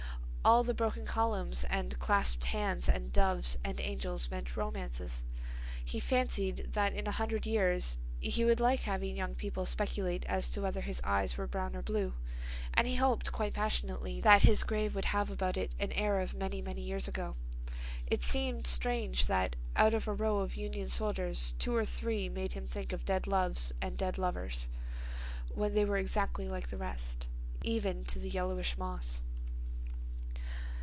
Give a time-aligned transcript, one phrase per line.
[0.43, 5.23] All the broken columns and clasped hands and doves and angels meant romances.
[5.85, 10.49] He fancied that in a hundred years he would like having young people speculate as
[10.49, 12.15] to whether his eyes were brown or blue,
[12.73, 16.33] and he hoped quite passionately that his grave would have about it an air of
[16.33, 17.35] many, many years ago.
[18.07, 22.53] It seemed strange that out of a row of Union soldiers two or three made
[22.53, 24.69] him think of dead loves and dead lovers,
[25.53, 27.27] when they were exactly like the rest,
[27.63, 29.21] even to the yellowish moss.